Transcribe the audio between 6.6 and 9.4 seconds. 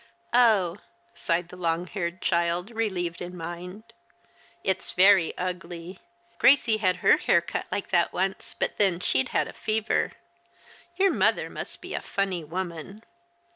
had her hair like that once, but then she'd